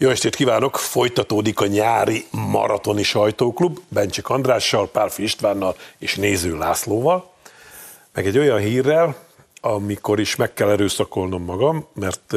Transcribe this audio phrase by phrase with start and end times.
[0.00, 0.76] Jó estét kívánok!
[0.76, 7.32] Folytatódik a nyári maratoni sajtóklub Bencsik Andrással, Pálfi Istvánnal és Néző Lászlóval,
[8.12, 9.16] meg egy olyan hírrel,
[9.60, 12.34] amikor is meg kell erőszakolnom magam, mert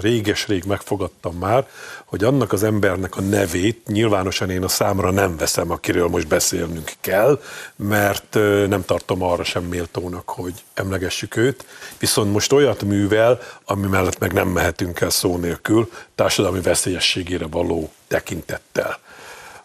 [0.00, 1.68] réges-rég megfogadtam már,
[2.04, 6.92] hogy annak az embernek a nevét nyilvánosan én a számra nem veszem, akiről most beszélnünk
[7.00, 7.40] kell,
[7.76, 8.34] mert
[8.68, 11.64] nem tartom arra sem méltónak, hogy emlegessük őt,
[11.98, 17.90] viszont most olyat művel, ami mellett meg nem mehetünk el szó nélkül, társadalmi veszélyességére való
[18.08, 18.98] tekintettel.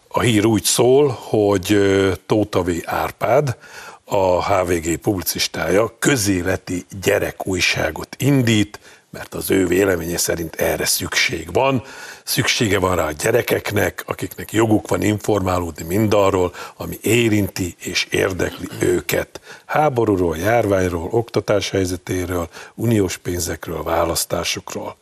[0.08, 1.78] A hír úgy szól, hogy
[2.26, 2.64] Tóta.
[2.84, 3.56] Árpád,
[4.08, 8.78] a HVG publicistája közéleti gyerekújságot indít,
[9.10, 11.82] mert az ő véleménye szerint erre szükség van.
[12.24, 19.40] Szüksége van rá a gyerekeknek, akiknek joguk van informálódni mindarról, ami érinti és érdekli őket.
[19.64, 24.96] Háborúról, járványról, oktatás helyzetéről, uniós pénzekről, választásokról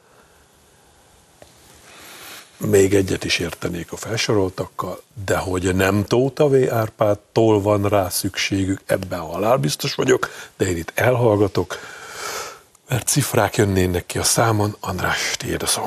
[2.56, 6.54] még egyet is értenék a felsoroltakkal, de hogy nem Tóta V.
[6.70, 11.78] Árpádtól van rá szükségük, ebben halálbiztos vagyok, de én itt elhallgatok,
[12.88, 14.76] mert cifrák jönnének ki a számon.
[14.80, 15.82] András, tiéd a szó.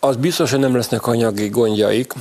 [0.00, 2.12] Az biztos, hogy nem lesznek anyagi gondjaik,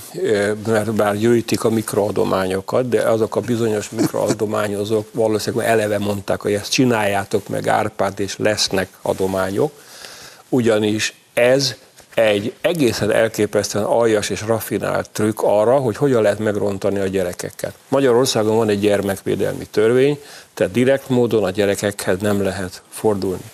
[0.68, 6.72] mert bár gyűjtik a mikroadományokat, de azok a bizonyos mikroadományozók valószínűleg eleve mondták, hogy ezt
[6.72, 9.72] csináljátok meg Árpád, és lesznek adományok,
[10.50, 11.76] ugyanis ez
[12.14, 17.74] egy egészen elképesztően aljas és raffinált trükk arra, hogy hogyan lehet megrontani a gyerekeket.
[17.88, 20.20] Magyarországon van egy gyermekvédelmi törvény,
[20.54, 23.52] tehát direkt módon a gyerekekhez nem lehet fordulni.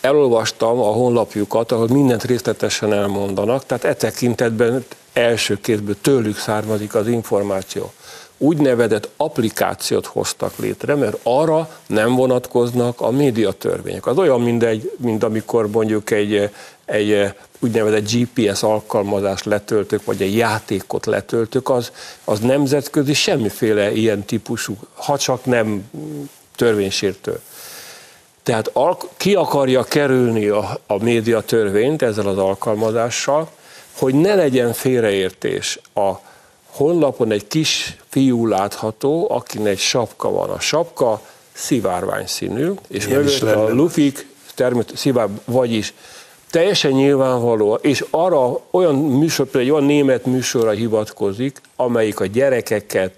[0.00, 7.08] Elolvastam a honlapjukat, ahol mindent részletesen elmondanak, tehát e tekintetben első kézből tőlük származik az
[7.08, 7.92] információ
[8.38, 14.06] úgynevezett applikációt hoztak létre, mert arra nem vonatkoznak a médiatörvények.
[14.06, 16.50] Az olyan, mint, egy, mint amikor mondjuk egy,
[16.84, 17.32] egy
[17.64, 21.92] úgynevezett GPS alkalmazást letöltök, vagy egy játékot letöltök, az,
[22.24, 25.90] az nemzetközi semmiféle ilyen típusú, ha csak nem
[26.56, 27.40] törvénysértő.
[28.42, 28.72] Tehát
[29.16, 33.50] ki akarja kerülni a, a médiatörvényt ezzel az alkalmazással,
[33.92, 36.12] hogy ne legyen félreértés a
[36.70, 40.50] honlapon egy kis fiú látható, akinek egy sapka van.
[40.50, 41.20] A sapka
[41.52, 45.94] szivárvány színű, és mögött a lufik természetesen szivár, vagyis
[46.54, 53.12] teljesen nyilvánvaló, és arra olyan műsor, egy olyan német műsorra hivatkozik, amelyik a gyerekeket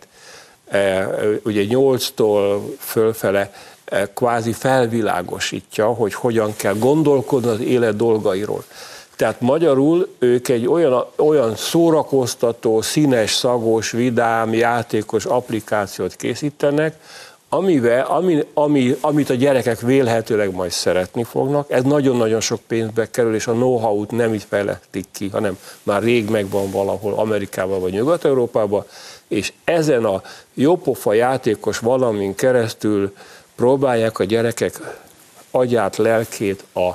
[0.69, 1.09] e,
[1.45, 3.53] ugye 8-tól fölfele
[3.85, 8.65] e, kvázi felvilágosítja, hogy hogyan kell gondolkodni az élet dolgairól.
[9.17, 16.99] Tehát magyarul ők egy olyan, olyan szórakoztató, színes, szagos, vidám, játékos applikációt készítenek,
[17.49, 21.71] amivel, ami, ami, amit a gyerekek vélhetőleg majd szeretni fognak.
[21.71, 26.31] Ez nagyon-nagyon sok pénzbe kerül, és a know-how-t nem így fejlesztik ki, hanem már rég
[26.31, 28.85] megvan valahol Amerikában vagy Nyugat-Európában,
[29.29, 30.23] és ezen a
[30.55, 33.15] jópofa játékos valamin keresztül
[33.57, 34.81] próbálják a gyerekek
[35.51, 36.91] agyát, lelkét, a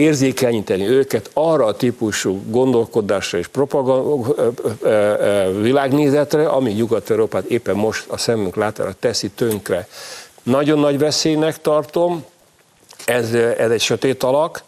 [0.00, 3.48] érzékenyíteni őket arra a típusú gondolkodásra és
[5.60, 9.88] világnézetre, ami Nyugat-Európát éppen most a szemünk látára teszi tönkre.
[10.42, 12.24] Nagyon nagy veszélynek tartom,
[13.04, 14.62] ez, ez egy sötét alak,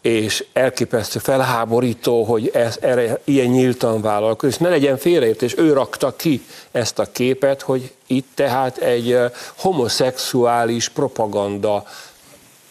[0.00, 4.60] és elképesztő felháborító, hogy ez, erre ilyen nyíltan vállalkozik.
[4.60, 6.42] Ne legyen félreértés, ő rakta ki
[6.72, 9.18] ezt a képet, hogy itt tehát egy
[9.56, 11.84] homoszexuális propaganda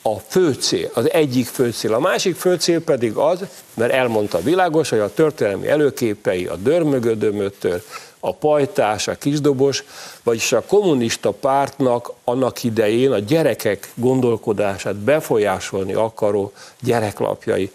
[0.05, 1.93] a fő cél, az egyik fő cél.
[1.93, 3.39] A másik fő cél pedig az,
[3.73, 7.81] mert elmondta világos, hogy a történelmi előképei a dörmögödömötől,
[8.19, 9.83] a pajtás, a kisdobos,
[10.23, 17.71] vagyis a kommunista pártnak annak idején a gyerekek gondolkodását befolyásolni akaró gyereklapjai.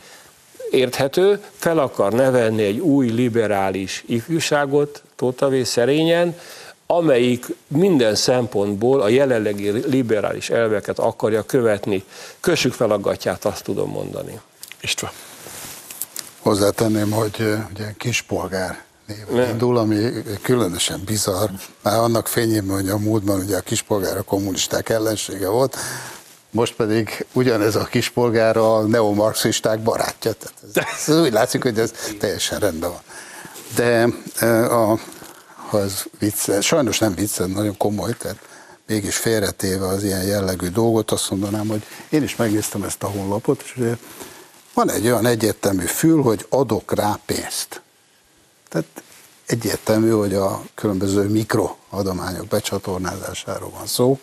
[0.70, 6.36] Érthető, fel akar nevelni egy új liberális ifjúságot, Tóta szerényen,
[6.90, 12.04] amelyik minden szempontból a jelenlegi liberális elveket akarja követni.
[12.40, 14.40] Kössük fel a gatyát, azt tudom mondani.
[14.80, 15.12] István.
[16.40, 20.10] Hozzátenném, hogy ugye kispolgár néven indul, ami
[20.42, 21.50] különösen bizarr,
[21.82, 25.76] már annak fényében, hogy a múltban ugye a kispolgár a kommunisták ellensége volt,
[26.50, 30.32] most pedig ugyanez a kispolgár a neomarxisták barátja.
[30.32, 33.02] Tehát ez, ez úgy látszik, hogy ez teljesen rendben van.
[33.74, 34.08] De
[34.74, 34.98] a
[35.68, 38.38] ha ez vicces, sajnos nem vicces, nagyon komoly, tehát
[38.86, 43.62] mégis félretéve az ilyen jellegű dolgot, azt mondanám, hogy én is megnéztem ezt a honlapot,
[43.62, 43.94] és
[44.74, 47.82] van egy olyan egyértelmű fül, hogy adok rá pénzt.
[48.68, 48.86] Tehát
[49.46, 54.18] egyértelmű, hogy a különböző mikroadományok becsatornázásáról van szó,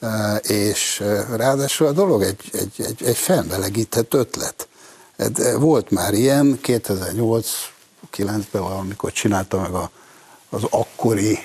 [0.00, 4.68] e, és e, ráadásul a dolog egy, egy, egy, egy felmelegített ötlet.
[5.18, 9.90] Hát, volt már ilyen, 2008-9-ben amikor csinálta meg a,
[10.56, 11.38] az akkori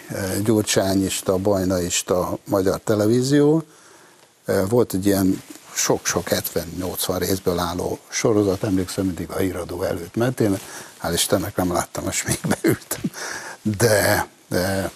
[0.44, 3.64] gyurcsányista, bajnaista magyar televízió,
[4.70, 5.44] volt egy ilyen
[5.74, 10.60] sok-sok 70-80 részből álló sorozat, emlékszem mindig a híradó előtt, mert én
[11.04, 13.02] hál' Istennek nem láttam, és még beültem.
[13.62, 14.92] De, de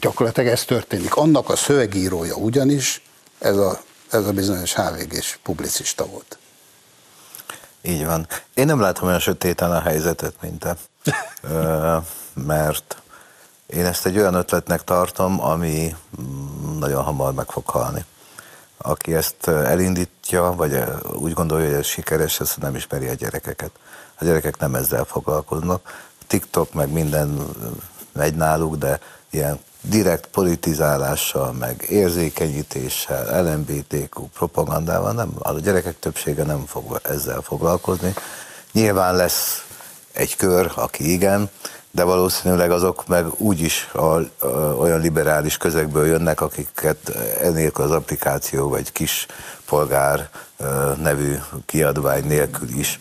[0.00, 1.14] gyakorlatilag ez történik.
[1.14, 3.02] Annak a szövegírója ugyanis
[3.38, 6.38] ez a, ez a bizonyos HVG-s publicista volt.
[7.82, 8.26] Így van.
[8.54, 10.76] Én nem látom olyan sötéten a helyzetet, mint te.
[12.46, 13.02] mert
[13.66, 15.96] én ezt egy olyan ötletnek tartom, ami
[16.78, 18.04] nagyon hamar meg fog halni.
[18.76, 20.82] Aki ezt elindítja, vagy
[21.12, 23.70] úgy gondolja, hogy ez sikeres, ez nem ismeri a gyerekeket.
[24.18, 26.06] A gyerekek nem ezzel foglalkoznak.
[26.26, 27.46] TikTok meg minden
[28.12, 29.00] megy náluk, de
[29.30, 38.14] ilyen direkt politizálással, meg érzékenyítéssel, LMBTQ propagandával nem, a gyerekek többsége nem fog ezzel foglalkozni.
[38.72, 39.66] Nyilván lesz
[40.12, 41.50] egy kör, aki igen,
[41.98, 44.46] de valószínűleg azok meg úgy is a, a,
[44.78, 47.08] olyan liberális közegből jönnek, akiket
[47.42, 49.26] enélkül az applikáció vagy kis
[49.66, 50.28] polgár
[51.02, 51.34] nevű
[51.66, 52.98] kiadvány nélkül is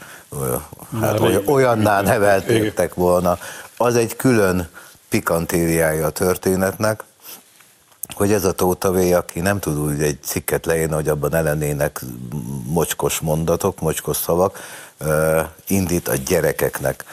[1.01, 3.37] hát olyan, olyanná nevelték volna.
[3.77, 4.67] Az egy külön
[5.09, 7.03] pikantériája a történetnek,
[8.15, 12.01] hogy ez a Tótavé, aki nem tud úgy egy cikket leírni, hogy abban ellenének
[12.65, 14.59] mocskos mondatok, mocskos szavak,
[15.67, 17.03] indít a gyerekeknek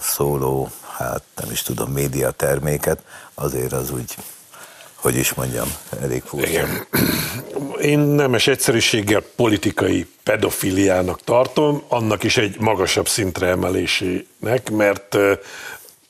[0.00, 3.02] szóló, hát nem is tudom, médiaterméket,
[3.34, 4.14] azért az úgy,
[4.94, 6.66] hogy is mondjam, elég furcsa.
[7.80, 15.16] Én nemes egyszerűséggel politikai pedofiliának tartom, annak is egy magasabb szintre emelésének, mert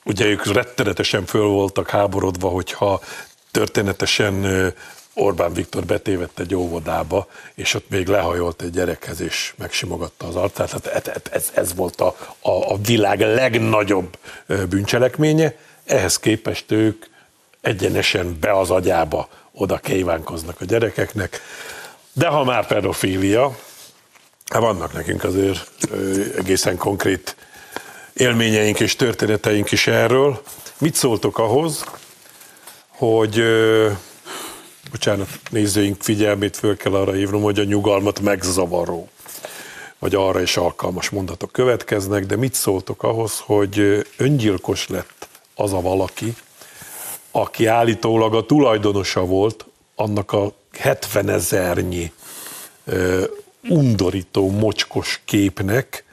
[0.03, 3.01] ugye ők rettenetesen föl voltak háborodva, hogyha
[3.51, 4.73] történetesen
[5.13, 10.81] Orbán Viktor betévett egy óvodába, és ott még lehajolt egy gyerekhez, és megsimogatta az arcát.
[10.81, 14.17] Tehát ez, ez volt a, a, a világ legnagyobb
[14.69, 15.55] bűncselekménye.
[15.85, 17.05] Ehhez képest ők
[17.61, 21.41] egyenesen be az agyába oda kívánkoznak a gyerekeknek.
[22.13, 23.57] De ha már pedofília,
[24.47, 25.69] hát vannak nekünk azért
[26.37, 27.35] egészen konkrét
[28.13, 30.41] élményeink és történeteink is erről.
[30.77, 31.83] Mit szóltok ahhoz,
[32.87, 33.43] hogy
[34.93, 39.09] bocsánat, nézőink figyelmét föl kell arra hívnom, hogy a nyugalmat megzavaró,
[39.99, 45.81] vagy arra is alkalmas mondatok következnek, de mit szóltok ahhoz, hogy öngyilkos lett az a
[45.81, 46.35] valaki,
[47.31, 52.11] aki állítólag a tulajdonosa volt annak a 70 ezernyi
[53.69, 56.03] undorító, mocskos képnek,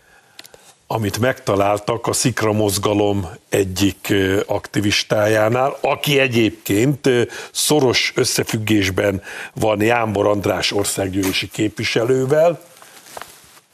[0.93, 4.15] amit megtaláltak a Szikra mozgalom egyik
[4.47, 7.09] aktivistájánál, aki egyébként
[7.51, 9.23] szoros összefüggésben
[9.55, 12.61] van Jánbor András országgyűlési képviselővel.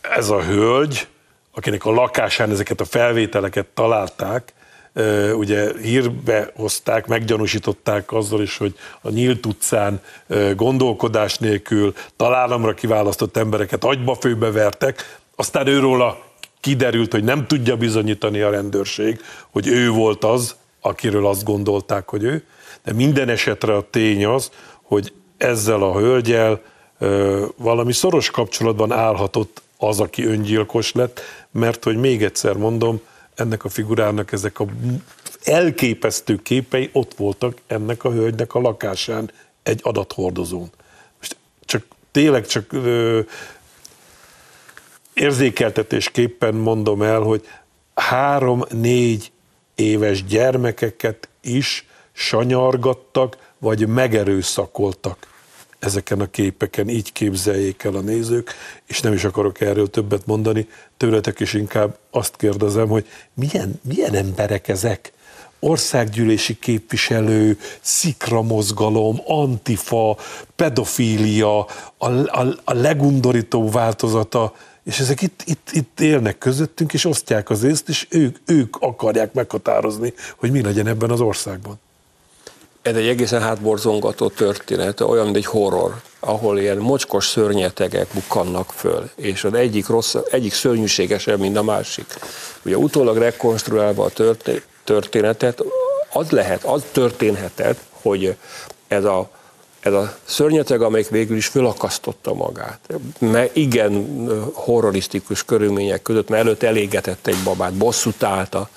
[0.01, 1.07] Ez a hölgy,
[1.53, 4.53] akinek a lakásán ezeket a felvételeket találták,
[5.33, 10.03] ugye hírbe hozták, meggyanúsították azzal is, hogy a nyílt utcán
[10.55, 16.26] gondolkodás nélkül találamra kiválasztott embereket agyba főbe vertek, aztán őről a
[16.67, 19.21] kiderült, hogy nem tudja bizonyítani a rendőrség,
[19.51, 22.45] hogy ő volt az, akiről azt gondolták, hogy ő,
[22.85, 24.51] de minden esetre a tény az,
[24.83, 26.61] hogy ezzel a hölgyel
[27.57, 31.21] valami szoros kapcsolatban állhatott az, aki öngyilkos lett,
[31.51, 33.01] mert hogy még egyszer mondom,
[33.35, 34.67] ennek a figurának ezek a
[35.45, 39.31] elképesztő képei ott voltak ennek a hölgynek a lakásán
[39.63, 40.71] egy adathordozón.
[41.19, 42.73] Most csak tényleg csak
[45.17, 47.47] érzékeltetésképpen mondom el, hogy
[47.95, 49.33] három-négy
[49.75, 55.35] éves gyermekeket is sanyargattak, vagy megerőszakoltak
[55.79, 58.55] ezeken a képeken, így képzeljék el a nézők,
[58.87, 64.15] és nem is akarok erről többet mondani, tőletek is inkább azt kérdezem, hogy milyen, milyen
[64.15, 65.13] emberek ezek?
[65.61, 70.17] Országgyűlési képviselő, szikra mozgalom, antifa,
[70.57, 71.59] pedofília,
[71.99, 74.55] a, a, a legundorító változata
[74.87, 79.33] és ezek itt, itt, itt élnek közöttünk, és osztják az észt, és ők, ők akarják
[79.33, 81.81] meghatározni, hogy mi legyen ebben az országban.
[82.83, 89.11] Ez egy egészen hátborzongató történet, olyan, mint egy horror, ahol ilyen mocskos szörnyetegek bukkannak föl,
[89.15, 92.07] és az egyik, rossz, egyik szörnyűségesebb, mint a másik.
[92.65, 94.37] Ugye utólag rekonstruálva a
[94.85, 95.63] történetet,
[96.13, 98.37] az lehet, az történhetett, hogy
[98.89, 99.31] ez a
[99.87, 102.81] ez a szörnyeteg, amelyik végül is fölakasztotta magát.
[103.19, 104.07] Mert igen
[104.53, 108.69] horrorisztikus körülmények között, mert előtt elégetett egy babát, bosszút állta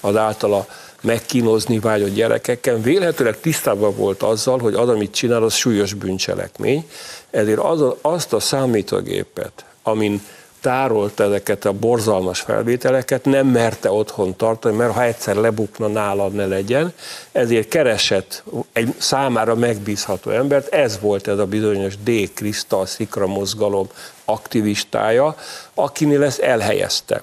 [0.00, 0.66] az általa
[1.00, 6.88] megkínozni vágyott gyerekekkel, vélhetőleg tisztában volt azzal, hogy az, amit csinál, az súlyos bűncselekmény,
[7.30, 10.22] ezért az azt a számítógépet, amin
[10.60, 16.46] tárolta ezeket a borzalmas felvételeket, nem merte otthon tartani, mert ha egyszer lebukna nálad ne
[16.46, 16.92] legyen,
[17.32, 22.10] ezért keresett egy számára megbízható embert, ez volt ez a bizonyos D.
[22.34, 23.88] Krista, Szikra mozgalom
[24.24, 25.36] aktivistája,
[25.74, 27.20] akinél ezt elhelyezte.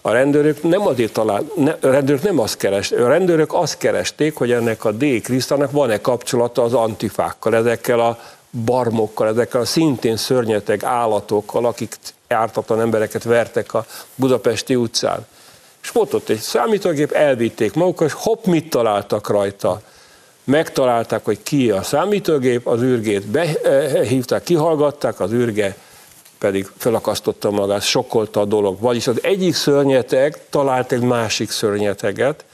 [0.00, 4.36] A rendőrök nem azért talál, ne, a rendőrök nem azt keres, a rendőrök azt keresték,
[4.36, 5.20] hogy ennek a D.
[5.22, 8.18] Krisztának van-e kapcsolata az antifákkal, ezekkel a
[8.64, 11.96] barmokkal, ezekkel a szintén szörnyeteg állatokkal, akik
[12.28, 15.26] ártatlan embereket vertek a budapesti utcán.
[15.82, 19.80] És volt ott egy számítógép, elvitték magukat, és hopp, mit találtak rajta?
[20.44, 25.76] Megtalálták, hogy ki a számítógép, az űrgét behívták, kihallgatták, az űrge
[26.38, 28.80] pedig felakasztotta magát, sokkolta a dolog.
[28.80, 32.44] Vagyis az egyik szörnyeteg talált egy másik szörnyeteget,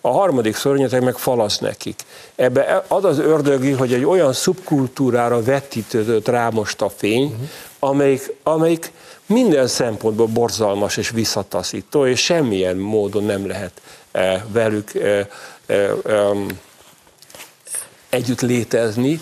[0.00, 2.00] a harmadik szörnyeteg meg falasz nekik.
[2.34, 7.48] Ebbe az az ördögi, hogy egy olyan szubkultúrára vetítődött rá most a fény, uh-huh.
[7.80, 8.92] Amelyik, amelyik
[9.26, 13.72] minden szempontból borzalmas és visszataszító, és semmilyen módon nem lehet
[14.10, 15.26] eh, velük eh,
[15.66, 15.90] eh,
[18.08, 19.20] együtt létezni.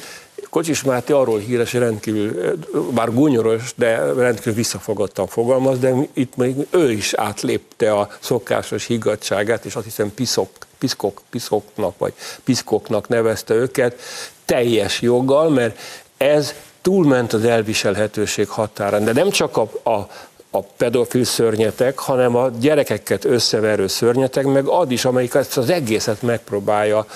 [0.50, 2.59] Kocsis Máté arról híres, rendkívül,
[2.91, 9.65] bár gúnyoros, de rendkívül visszafogottan fogalmaz, de itt még ő is átlépte a szokásos higgadságát,
[9.65, 10.49] és azt hiszem piszok,
[10.79, 12.12] piszkok, piszoknak, vagy
[12.45, 14.00] piszkoknak nevezte őket,
[14.45, 15.79] teljes joggal, mert
[16.17, 19.04] ez túlment az elviselhetőség határán.
[19.04, 20.08] De nem csak a, a,
[20.50, 26.23] a pedofil szörnyetek, hanem a gyerekeket összeverő szörnyetek, meg ad is, amelyik ezt az egészet
[26.23, 27.06] megpróbálja,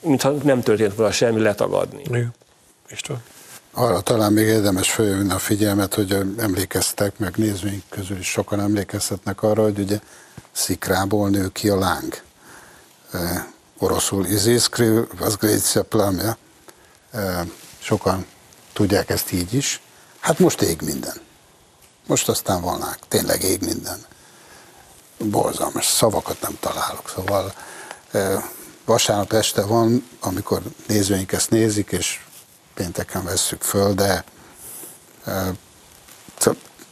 [0.00, 2.02] mintha nem történt volna semmi, letagadni.
[2.04, 2.34] Igen.
[2.90, 3.22] István?
[3.74, 9.42] Arra talán még érdemes följönni a figyelmet, hogy emlékeztek, meg nézőink közül is sokan emlékezhetnek
[9.42, 9.98] arra, hogy ugye
[10.52, 12.22] szikrából nő ki a láng.
[13.12, 13.46] E,
[13.78, 16.36] oroszul izészkrő, az Grécia plamja.
[17.12, 17.46] E,
[17.78, 18.26] sokan
[18.72, 19.80] tudják ezt így is.
[20.20, 21.20] Hát most ég minden.
[22.06, 24.04] Most aztán vannak, tényleg ég minden.
[25.18, 27.12] Borzalmas, szavakat nem találok.
[27.14, 27.54] Szóval
[28.84, 32.20] vasárnap este van, amikor nézőink ezt nézik, és
[32.74, 34.24] pénteken vesszük föl, de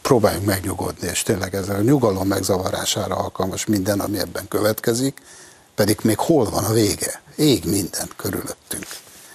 [0.01, 5.21] próbáljunk megnyugodni, és tényleg ezzel a nyugalom megzavarására alkalmas minden, ami ebben következik,
[5.75, 7.21] pedig még hol van a vége?
[7.35, 8.87] Ég minden körülöttünk.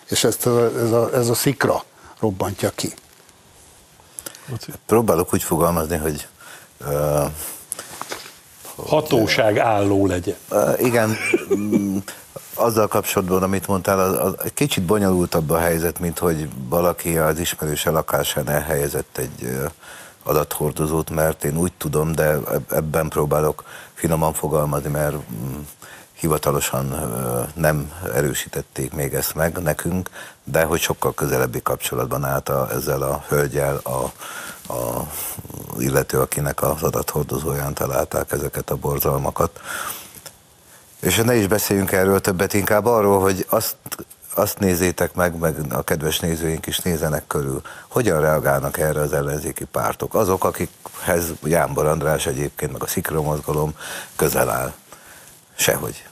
[0.08, 1.84] És ezt a, ez, a, ez a szikra
[2.26, 2.92] robbantja ki.
[4.86, 6.28] Próbálok úgy fogalmazni, hogy
[6.80, 7.30] uh,
[8.76, 10.36] hatóság álló legyen.
[10.50, 11.16] Uh, igen,
[11.56, 11.96] mm,
[12.54, 17.38] azzal kapcsolatban, amit mondtál, az, az egy kicsit bonyolultabb a helyzet, mint hogy valaki az
[17.38, 19.70] ismerőse lakásán elhelyezett egy uh,
[20.22, 22.38] adathordozót, mert én úgy tudom, de
[22.70, 23.64] ebben próbálok
[23.94, 25.60] finoman fogalmazni, mert mm,
[26.26, 26.86] hivatalosan
[27.54, 30.10] nem erősítették még ezt meg nekünk,
[30.44, 34.12] de hogy sokkal közelebbi kapcsolatban állt a, ezzel a hölgyel a,
[34.72, 35.08] a
[35.78, 39.60] illető, akinek az adathordozóján találták ezeket a borzalmakat.
[41.00, 43.76] És ne is beszéljünk erről többet, inkább arról, hogy azt,
[44.34, 49.64] azt nézzétek meg, meg a kedves nézőink is nézenek körül, hogyan reagálnak erre az ellenzéki
[49.64, 50.14] pártok.
[50.14, 53.74] Azok, akikhez Jánbor András egyébként, meg a Szikra mozgalom
[54.16, 54.72] közel áll.
[55.54, 56.04] Sehogy.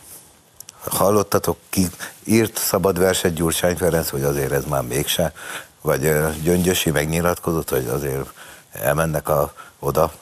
[0.87, 1.87] Hallottatok, ki
[2.25, 5.33] írt szabad verset Gyurcsány Ferenc, hogy azért ez már mégse,
[5.81, 6.01] vagy
[6.43, 8.33] Gyöngyösi megnyilatkozott, hogy azért
[8.73, 10.13] elmennek a, oda.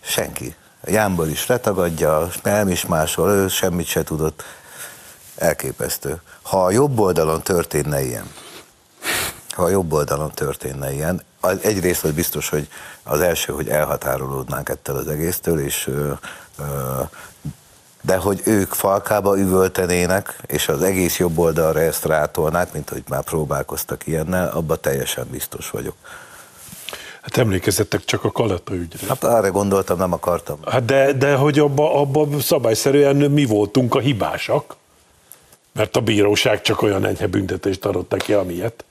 [0.00, 0.54] Senki.
[0.84, 4.42] Jámbor is letagadja, nem is máshol, ő semmit se tudott.
[5.36, 6.20] Elképesztő.
[6.42, 8.30] Ha a jobb oldalon történne ilyen,
[9.50, 11.22] ha a jobb oldalon történne ilyen,
[11.62, 12.68] egyrészt az biztos, hogy
[13.02, 16.12] az első, hogy elhatárolódnánk ettől az egésztől, és ö,
[16.58, 17.00] ö,
[18.06, 23.22] de hogy ők falkába üvöltenének, és az egész jobb oldalra ezt rátolnák, mint hogy már
[23.22, 25.94] próbálkoztak ilyennel, abba teljesen biztos vagyok.
[27.22, 29.06] Hát emlékezzetek csak a Kaleta ügyre.
[29.08, 30.58] Hát arra gondoltam, nem akartam.
[30.64, 34.76] Hát de, de hogy abba, abba szabályszerűen mi voltunk a hibásak,
[35.72, 38.84] mert a bíróság csak olyan enyhe büntetést adott neki, amilyet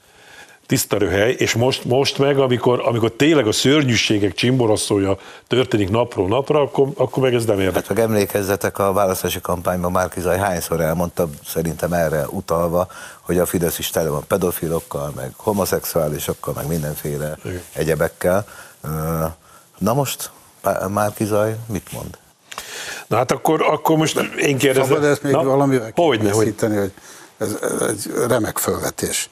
[0.66, 6.60] tiszta röhely, és most, most meg, amikor, amikor tényleg a szörnyűségek csimboraszója történik napról napra,
[6.60, 7.82] akkor, akkor meg ez nem érdekel.
[7.86, 12.86] Hát meg emlékezzetek a választási kampányban Márkizaj hányszor elmondta, szerintem erre utalva,
[13.20, 17.62] hogy a Fidesz is tele van pedofilokkal, meg homoszexuálisokkal, meg mindenféle Igen.
[17.72, 18.46] egyebekkel.
[19.78, 20.30] Na most
[20.88, 22.18] Márkizaj mit mond?
[23.06, 24.88] Na hát akkor, akkor most én kérdezem.
[24.88, 26.54] Szabad ezt még Na, valamivel hogy, hogy
[27.38, 29.28] ez, ez egy remek felvetés.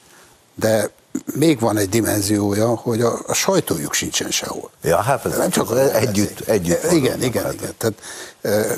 [0.55, 0.89] De
[1.35, 4.69] még van egy dimenziója, hogy a, a sajtójuk sincsen sehol.
[4.83, 6.91] Ja, hát ez nem csak az együtt, együtt.
[6.91, 7.53] Igen, igen, hát.
[7.53, 7.73] igen.
[7.77, 7.95] Tehát,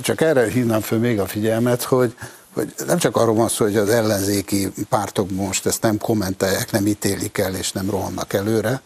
[0.01, 2.15] csak erre hívnám föl még a figyelmet, hogy,
[2.54, 6.88] hogy nem csak arról van szó, hogy az ellenzéki pártok most ezt nem kommentálják, nem
[6.88, 8.82] ítélik el, és nem rohannak előre,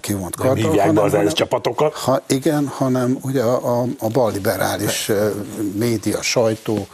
[0.00, 1.94] kivont Nem hívják be az csapatokat?
[1.94, 5.10] Ha, igen, hanem ugye a, a, a balliberális
[5.72, 6.86] média, sajtó,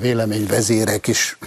[0.00, 1.38] véleményvezérek is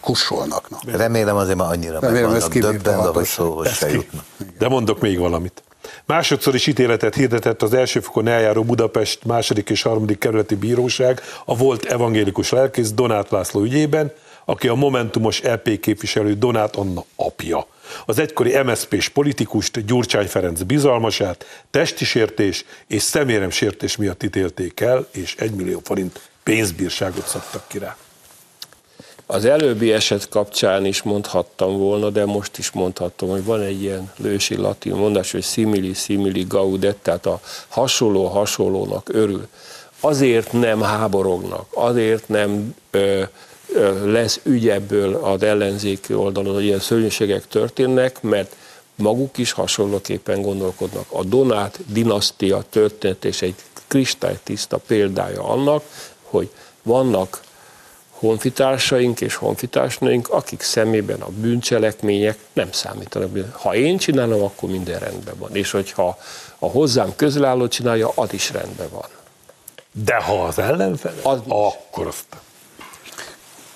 [0.00, 0.70] kussolnak.
[0.70, 0.78] Na.
[0.96, 4.24] Remélem azért már annyira Remélem, meg vannak döbbenve, hogy szóhoz se jutnak.
[4.58, 5.62] De mondok még valamit.
[6.06, 11.84] Másodszor is ítéletet hirdetett az elsőfokon eljáró Budapest második és harmadik kerületi bíróság a volt
[11.84, 14.12] evangélikus lelkész Donát László ügyében,
[14.44, 17.66] aki a Momentumos EP képviselő Donát Anna apja.
[18.06, 25.34] Az egykori MSZP-s politikust Gyurcsány Ferenc bizalmasát testi sértés és szeméremsértés miatt ítélték el, és
[25.38, 27.96] 1 millió forint pénzbírságot szabtak ki rá.
[29.32, 34.12] Az előbbi eset kapcsán is mondhattam volna, de most is mondhatom, hogy van egy ilyen
[34.16, 39.48] lősi latin mondás, hogy simili simili gaudet, tehát a hasonló hasonlónak örül.
[40.00, 43.22] Azért nem háborognak, azért nem ö,
[43.72, 48.56] ö, lesz ügy ebből az ellenzéki oldalon, hogy ilyen szörnyűségek történnek, mert
[48.94, 51.06] maguk is hasonlóképpen gondolkodnak.
[51.08, 53.54] A Donát dinasztia történet és egy
[53.86, 55.82] kristálytiszta példája annak,
[56.30, 56.50] hogy
[56.82, 57.40] vannak
[58.10, 63.52] honfitársaink és honfitársnőink, akik szemében a bűncselekmények nem számítanak.
[63.52, 65.56] Ha én csinálom, akkor minden rendben van.
[65.56, 66.18] És hogyha
[66.58, 69.08] a hozzám közelálló csinálja, az is rendben van.
[69.92, 72.26] De ha az ellenfele, az akkor azt.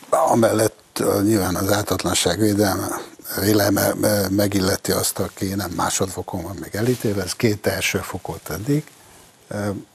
[0.08, 3.00] Amellett nyilván az ártatlanság védelme,
[3.40, 3.94] véleme
[4.30, 8.84] megilleti azt, aki nem másodfokon van még elítélve, ez két első fokot eddig.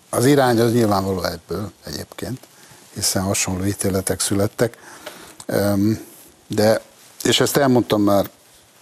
[0.09, 2.47] Az irány az nyilvánvaló ebből egyébként
[2.93, 4.77] hiszen hasonló ítéletek születtek.
[6.47, 6.81] De,
[7.23, 8.29] és ezt elmondtam már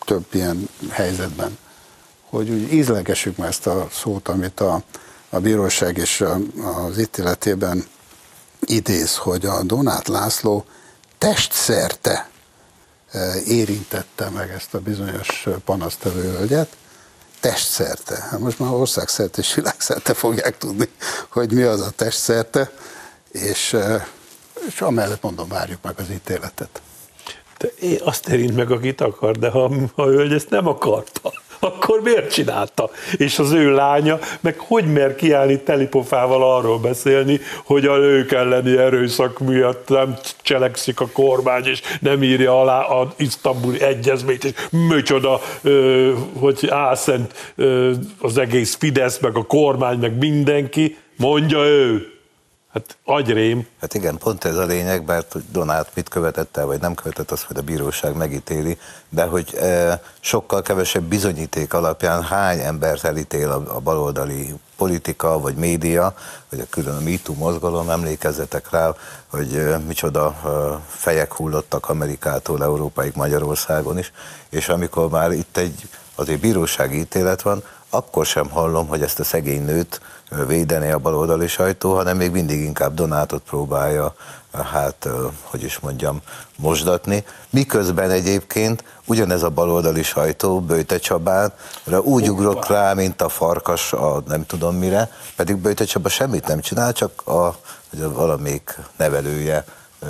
[0.05, 1.57] több ilyen helyzetben,
[2.29, 4.81] hogy úgy ízlegesük már ezt a szót, amit a,
[5.29, 6.23] a bíróság és
[6.87, 7.85] az ítéletében
[8.59, 10.65] idéz, hogy a Donát László
[11.17, 12.29] testszerte
[13.45, 16.75] érintette meg ezt a bizonyos panasztevő hölgyet,
[17.39, 18.27] testszerte.
[18.29, 20.89] Hát most már országszerte és világszerte fogják tudni,
[21.29, 22.71] hogy mi az a testszerte
[23.31, 23.77] és,
[24.67, 26.81] és amellett mondom, várjuk meg az ítéletet.
[27.57, 32.01] De én azt érint meg, akit akar, de ha a hölgy ezt nem akarta, akkor
[32.01, 32.89] miért csinálta?
[33.17, 38.77] És az ő lánya, meg hogy mer kiállni telipofával arról beszélni, hogy a nők elleni
[38.77, 45.41] erőszak miatt nem cselekszik a kormány, és nem írja alá az isztambuli egyezményt, és micsoda,
[46.39, 47.53] hogy álszent
[48.19, 52.16] az egész Fidesz, meg a kormány, meg mindenki, mondja ő.
[52.77, 53.67] Hát agyrém.
[53.81, 57.43] Hát igen, pont ez a lényeg, mert Donát mit követett el, vagy nem követett, azt
[57.43, 58.77] hogy a bíróság megítéli,
[59.09, 65.55] de hogy e, sokkal kevesebb bizonyíték alapján hány embert elítél a, a baloldali politika, vagy
[65.55, 66.15] média,
[66.49, 68.93] vagy a külön a MeToo mozgalom, emlékezzetek rá,
[69.27, 70.47] hogy e, micsoda e,
[70.87, 74.11] fejek hullottak Amerikától Európaig Magyarországon is,
[74.49, 79.23] és amikor már itt egy azért bírósági ítélet van, akkor sem hallom, hogy ezt a
[79.23, 80.01] szegény nőt
[80.47, 84.15] védeni a baloldali sajtó, hanem még mindig inkább Donátot próbálja,
[84.51, 85.07] hát,
[85.41, 86.21] hogy is mondjam,
[86.55, 87.25] mosdatni.
[87.49, 91.53] Miközben egyébként ugyanez a baloldali sajtó Böjte Csabán
[92.01, 96.59] úgy ugrott rá, mint a farkas a nem tudom mire, pedig Böjte Csaba semmit nem
[96.59, 97.55] csinál, csak a, a
[98.13, 99.65] valamelyik nevelője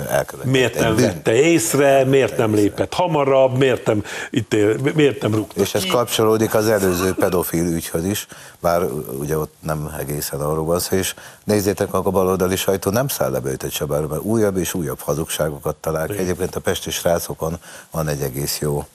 [0.08, 0.52] elkövetett.
[0.52, 4.56] Miért nem vette észre, miért nem lépett hamarabb, miért nem, itt
[4.94, 8.26] miért nem rúgta És ez kapcsolódik az előző pedofil ügyhöz is,
[8.60, 8.82] bár
[9.18, 13.30] ugye ott nem egészen arról van szó, és nézzétek meg a baloldali sajtó nem száll
[13.30, 16.08] le Csabára, mert újabb és újabb hazugságokat talál.
[16.08, 17.58] Egyébként a pesti srácokon
[17.90, 18.86] van egy egész jó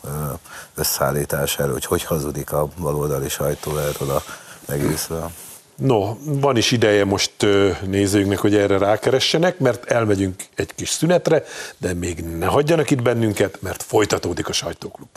[0.76, 4.24] összeállítás erről, hogy hogy hazudik a baloldali sajtó erről a
[4.68, 5.32] egészről.
[5.76, 7.32] No, van is ideje most
[7.86, 11.44] nézőinknek, hogy erre rákeressenek, mert elmegyünk egy kis szünetre,
[11.78, 15.08] de még ne hagyjanak itt bennünket, mert folytatódik a sajtóklub.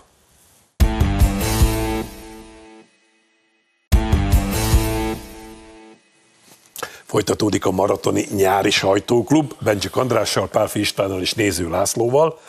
[7.05, 12.40] Folytatódik a maratoni nyári sajtóklub, Bencsik Andrással, Pálfi Istvánnal és Néző Lászlóval,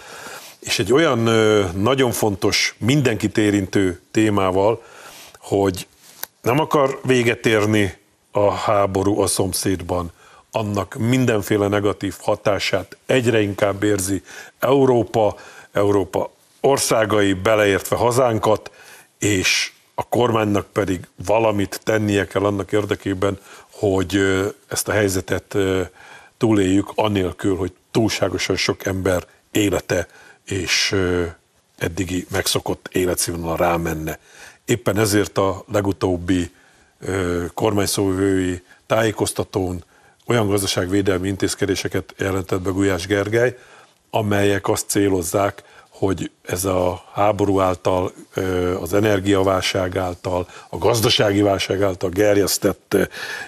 [0.60, 1.20] és egy olyan
[1.76, 4.84] nagyon fontos, mindenkit érintő témával,
[5.39, 5.88] hogy
[6.41, 7.97] nem akar véget érni
[8.32, 10.12] a háború a szomszédban,
[10.52, 14.23] annak mindenféle negatív hatását egyre inkább érzi
[14.60, 15.36] Európa,
[15.71, 18.71] Európa országai, beleértve hazánkat,
[19.19, 23.39] és a kormánynak pedig valamit tennie kell annak érdekében,
[23.71, 24.19] hogy
[24.67, 25.58] ezt a helyzetet
[26.38, 30.08] túléljük, anélkül, hogy túlságosan sok ember élete
[30.45, 30.95] és
[31.78, 34.19] eddigi megszokott életszínvonal rámenne.
[34.67, 36.51] Éppen ezért a legutóbbi
[37.53, 39.84] kormányszóvői tájékoztatón
[40.25, 43.58] olyan gazdaságvédelmi intézkedéseket jelentett be Gulyás Gergely,
[44.10, 48.12] amelyek azt célozzák, hogy ez a háború által,
[48.80, 52.97] az energiaválság által, a gazdasági válság által gerjesztett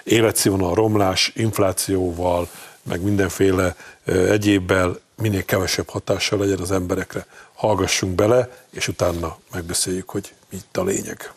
[0.04, 2.48] életszínvonal romlás, inflációval,
[2.82, 7.26] meg mindenféle egyébbel minél kevesebb hatással legyen az emberekre.
[7.60, 11.32] Hallgassunk bele, és utána megbeszéljük, hogy mi itt a lényeg.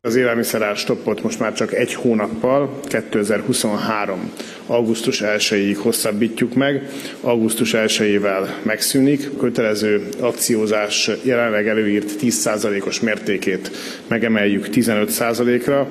[0.00, 4.32] Az élelmiszerár stoppot most már csak egy hónappal, 2023.
[4.66, 6.90] augusztus 1-ig hosszabbítjuk meg.
[7.20, 9.36] Augusztus 1-ével megszűnik.
[9.38, 13.70] Kötelező akciózás jelenleg előírt 10%-os mértékét
[14.06, 15.88] megemeljük 15%-ra.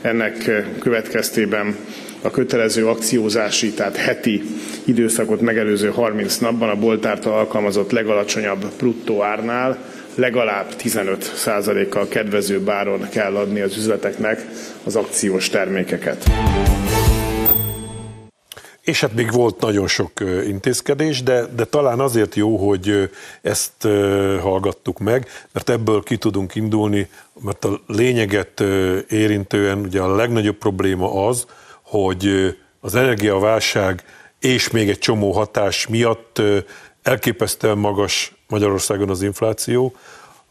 [0.00, 1.76] Ennek következtében
[2.22, 4.42] a kötelező akciózási, tehát heti
[4.84, 9.78] időszakot megelőző 30 napban a boltárta alkalmazott legalacsonyabb bruttó árnál
[10.14, 14.46] legalább 15%-kal kedvező báron kell adni az üzleteknek
[14.84, 16.30] az akciós termékeket.
[18.86, 20.12] És hát még volt nagyon sok
[20.46, 23.10] intézkedés, de, de talán azért jó, hogy
[23.42, 23.82] ezt
[24.40, 27.08] hallgattuk meg, mert ebből ki tudunk indulni,
[27.40, 28.60] mert a lényeget
[29.08, 31.46] érintően ugye a legnagyobb probléma az,
[31.86, 34.04] hogy az energiaválság
[34.40, 36.42] és még egy csomó hatás miatt
[37.02, 39.94] elképesztően magas Magyarországon az infláció,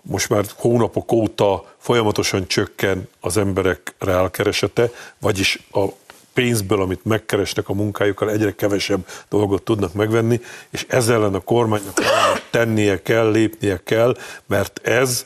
[0.02, 5.86] most már hónapok óta folyamatosan csökken az emberek reálkeresete, vagyis a
[6.34, 12.02] pénzből, amit megkeresnek a munkájukkal, egyre kevesebb dolgot tudnak megvenni, és ezzel ellen a kormánynak
[12.50, 15.26] tennie kell, lépnie kell, mert ez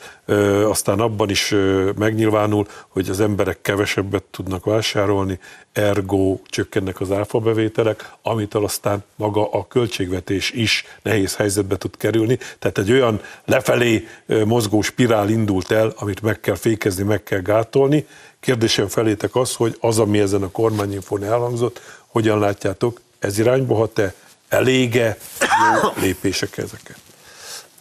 [0.65, 1.55] aztán abban is
[1.97, 5.39] megnyilvánul, hogy az emberek kevesebbet tudnak vásárolni,
[5.71, 12.37] ergo csökkennek az áfabevételek, amitől aztán maga a költségvetés is nehéz helyzetbe tud kerülni.
[12.59, 14.07] Tehát egy olyan lefelé
[14.45, 18.05] mozgó spirál indult el, amit meg kell fékezni, meg kell gátolni,
[18.39, 24.13] Kérdésem felétek az, hogy az, ami ezen a kormányinfón elhangzott, hogyan látjátok, ez irányba hat-e,
[24.47, 27.08] elége, jó lépések ezeket?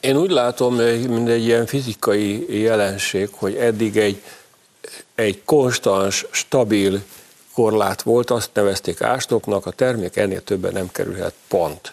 [0.00, 0.74] Én úgy látom,
[1.08, 4.22] mint egy ilyen fizikai jelenség, hogy eddig egy,
[5.14, 7.02] egy konstans, stabil
[7.54, 11.92] korlát volt, azt nevezték ástoknak, a termék ennél többen nem kerülhet, pont.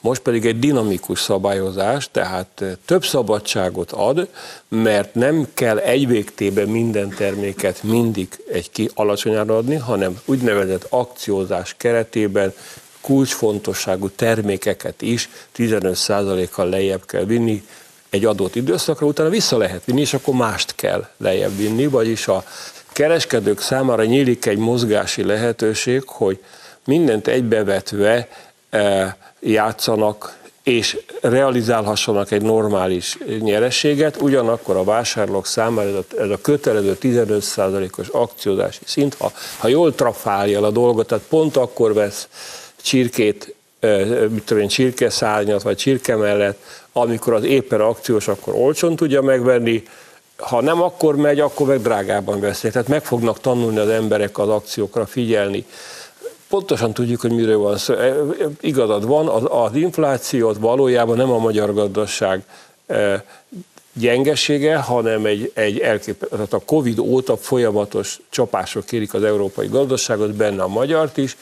[0.00, 4.28] Most pedig egy dinamikus szabályozás, tehát eh, több szabadságot ad,
[4.68, 11.74] mert nem kell egy végtében minden terméket mindig egy ki alacsonyára adni, hanem úgynevezett akciózás
[11.76, 12.54] keretében
[13.06, 17.62] kulcsfontosságú termékeket is 15%-kal lejjebb kell vinni
[18.10, 22.44] egy adott időszakra, utána vissza lehet vinni, és akkor mást kell lejjebb vinni, vagyis a
[22.92, 26.42] kereskedők számára nyílik egy mozgási lehetőség, hogy
[26.84, 28.28] mindent egybevetve
[28.70, 36.40] eh, játszanak, és realizálhassanak egy normális nyerességet, ugyanakkor a vásárlók számára ez a, ez a
[36.40, 42.28] kötelező 15%-os akciózási szint, ha, ha jól trafálja a dolgot, tehát pont akkor vesz
[42.86, 43.54] csirkét,
[44.30, 49.82] mit tudom én, csirkeszárnyat, vagy csirke mellett, amikor az éppen akciós, akkor olcsón tudja megvenni,
[50.36, 52.72] ha nem akkor megy, akkor meg drágában veszik.
[52.72, 55.66] Tehát meg fognak tanulni az emberek az akciókra figyelni
[56.48, 57.94] pontosan tudjuk, hogy miről van szó.
[57.94, 58.14] E,
[58.60, 62.42] igazad van, az, az infláció az valójában nem a magyar gazdaság
[62.86, 63.24] e,
[63.92, 70.34] gyengesége, hanem egy, egy elkép, tehát a Covid óta folyamatos csapások kérik az európai gazdaságot,
[70.34, 71.36] benne a magyart is.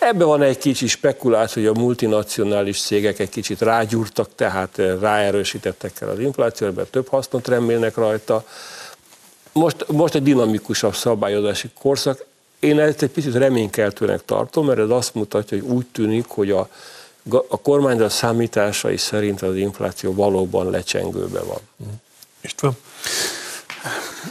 [0.00, 6.00] Ebben van egy kicsi spekuláció, hogy a multinacionális cégek egy kicsit rágyúrtak, tehát e, ráerősítettek
[6.00, 8.44] el az inflációt, mert több hasznot remélnek rajta.
[9.52, 12.24] Most, most egy dinamikusabb szabályozási korszak,
[12.58, 16.68] én ezt egy picit reménykeltőnek tartom, mert ez azt mutatja, hogy úgy tűnik, hogy a,
[17.48, 21.60] a kormányzat számításai szerint az infláció valóban lecsengőben van.
[22.40, 22.76] István?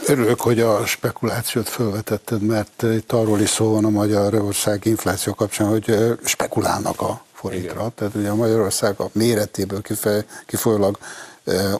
[0.06, 5.68] Örülök, hogy a spekulációt felvetetted, mert itt arról is szó van a Magyarország infláció kapcsán,
[5.68, 7.72] hogy spekulálnak a forintra.
[7.80, 7.92] Igen.
[7.94, 10.98] Tehát ugye a Magyarország a méretéből kifej, kifolyólag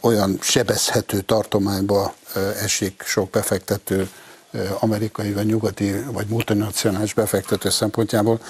[0.01, 2.15] olyan sebezhető tartományba
[2.63, 4.09] esik sok befektető
[4.79, 8.41] amerikai, vagy nyugati, vagy multinacionális befektető szempontjából,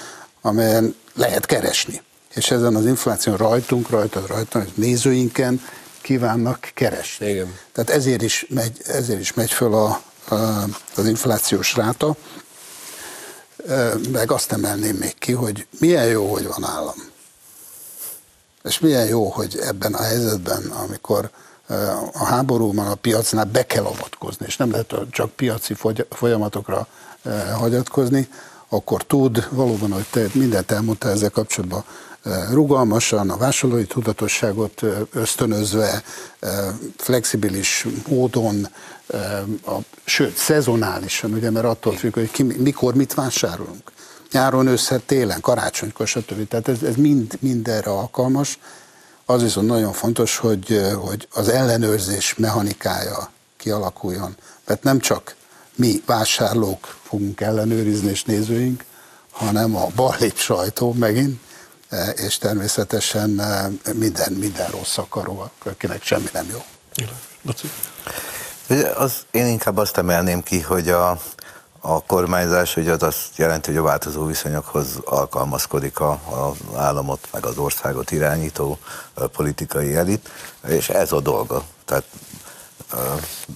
[0.41, 2.01] amelyen lehet keresni.
[2.33, 5.61] És ezen az infláció rajtunk, rajtad, rajta, nézőinken
[6.01, 7.29] kívánnak keresni.
[7.29, 7.57] Igen.
[7.71, 10.35] Tehát ezért is megy, ezért is megy föl a, a,
[10.95, 12.15] az inflációs ráta.
[14.11, 16.95] Meg azt emelném még ki, hogy milyen jó, hogy van állam.
[18.63, 21.29] És milyen jó, hogy ebben a helyzetben, amikor
[22.13, 25.75] a háborúban a piacnál be kell avatkozni, és nem lehet csak piaci
[26.09, 26.87] folyamatokra
[27.53, 28.29] hagyatkozni,
[28.69, 31.83] akkor tud valóban, hogy te mindent elmondtál ezzel kapcsolatban,
[32.51, 34.81] rugalmasan, a vásárlói tudatosságot
[35.13, 36.03] ösztönözve,
[36.97, 38.67] flexibilis módon,
[39.65, 43.91] a, sőt, szezonálisan, ugye, mert attól függ, hogy ki, mikor mit vásárolunk.
[44.31, 46.47] Nyáron, ősszel, télen, karácsonykor, stb.
[46.47, 48.59] Tehát ez, ez mind, mind erre alkalmas,
[49.25, 54.35] Az viszont nagyon fontos, hogy, hogy az ellenőrzés mechanikája kialakuljon.
[54.65, 55.35] Mert nem csak
[55.75, 58.83] mi vásárlók fogunk ellenőrizni és nézőink,
[59.31, 61.39] hanem a balép sajtó megint,
[62.15, 63.29] és természetesen
[63.93, 66.63] minden, minden rossz akaró, akinek semmi nem jó.
[68.95, 71.19] Az, én inkább azt emelném ki, hogy a,
[71.79, 77.45] a kormányzás ugye az azt jelenti, hogy a változó viszonyokhoz alkalmazkodik a, az államot, meg
[77.45, 78.77] az országot irányító
[79.31, 80.29] politikai elit,
[80.67, 81.63] és ez a dolga.
[81.85, 82.03] Tehát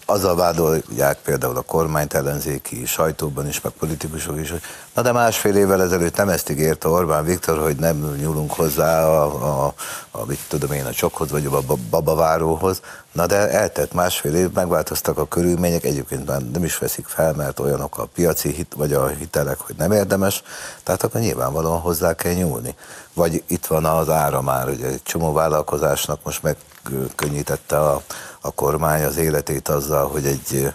[0.06, 4.62] azzal vádolják például a kormányt ellenzéki sajtóban is, meg politikusok is, hogy
[4.94, 9.66] na de másfél évvel ezelőtt nem ezt ígérte Orbán Viktor, hogy nem nyúlunk hozzá a,
[9.66, 9.74] a,
[10.12, 12.82] a mit tudom én, a csokhoz vagy a babaváróhoz.
[13.12, 17.60] Na de eltett másfél év, megváltoztak a körülmények, egyébként már nem is veszik fel, mert
[17.60, 20.44] olyanok a piaci hit, vagy a hitelek, hogy nem érdemes,
[20.84, 22.76] tehát akkor nyilvánvalóan hozzá kell nyúlni.
[23.14, 28.02] Vagy itt van az ára már, ugye egy csomó vállalkozásnak most megkönnyítette a,
[28.46, 30.74] a kormány az életét azzal, hogy egy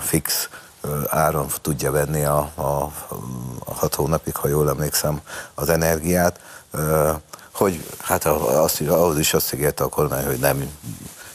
[0.00, 0.48] fix
[1.06, 2.92] áron tudja venni a, a,
[3.64, 5.20] hat hónapig, ha jól emlékszem,
[5.54, 6.40] az energiát,
[7.52, 10.70] hogy hát azt, ahhoz is azt ígérte a kormány, hogy nem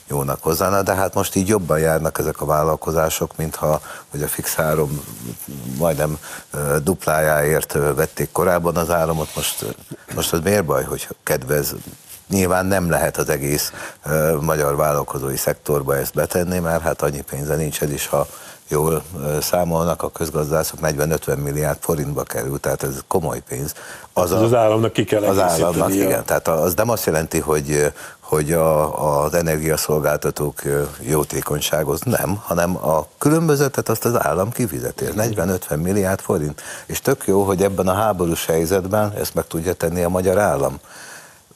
[0.08, 4.60] jónak hozzá, de hát most így jobban járnak ezek a vállalkozások, mintha hogy a fix
[4.60, 5.04] árom
[5.78, 6.18] majdnem
[6.84, 9.76] duplájáért vették korábban az áramot, most,
[10.16, 11.76] most az miért baj, hogy kedvez
[12.30, 13.72] Nyilván nem lehet az egész
[14.06, 18.28] uh, magyar vállalkozói szektorba ezt betenni, mert hát annyi pénze nincs, ez is, ha
[18.68, 23.74] jól uh, számolnak a közgazdászok, 40-50 milliárd forintba kerül, tehát ez komoly pénz.
[24.14, 26.26] Az, az, a, az államnak ki kell Az államnak, igen.
[26.26, 30.62] Tehát az nem azt jelenti, hogy, hogy a, az energiaszolgáltatók
[31.00, 36.62] jótékonyságoz, nem, hanem a különbözetet azt az állam kifizeti, ez 40-50 milliárd forint.
[36.86, 40.80] És tök jó, hogy ebben a háborús helyzetben ezt meg tudja tenni a magyar állam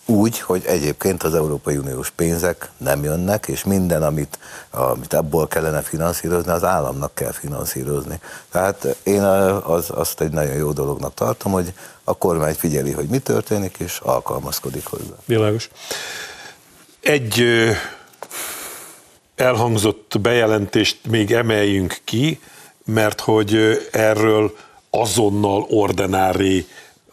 [0.10, 5.82] úgy, hogy egyébként az Európai Uniós pénzek nem jönnek, és minden, amit, amit abból kellene
[5.82, 8.20] finanszírozni, az államnak kell finanszírozni.
[8.52, 9.22] Tehát én
[9.64, 14.00] az, azt egy nagyon jó dolognak tartom, hogy a kormány figyeli, hogy mi történik, és
[14.04, 15.16] alkalmazkodik hozzá.
[15.26, 15.70] Világos.
[17.02, 17.46] Egy
[19.36, 22.40] elhangzott bejelentést még emeljünk ki,
[22.86, 24.56] mert hogy erről
[24.90, 26.68] azonnal ordinári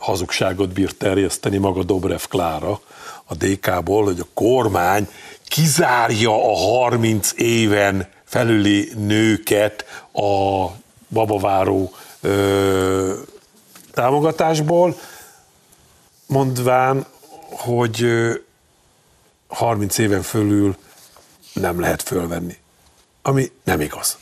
[0.07, 2.81] hazugságot bírt terjeszteni maga Dobrev Klára
[3.25, 5.09] a DK-ból, hogy a kormány
[5.49, 10.67] kizárja a 30 éven felüli nőket a
[11.09, 13.19] babaváró ö,
[13.93, 14.97] támogatásból,
[16.27, 17.07] mondván,
[17.51, 18.07] hogy
[19.47, 20.77] 30 éven fölül
[21.53, 22.57] nem lehet fölvenni.
[23.23, 24.19] Ami nem igaz.